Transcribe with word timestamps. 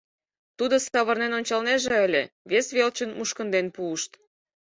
Тудо 0.57 0.75
савырнен 0.87 1.31
ончалнеже 1.39 1.93
ыле, 2.05 2.23
вес 2.49 2.67
велчын 2.77 3.09
мушкынден 3.17 3.67
пуышт. 3.75 4.11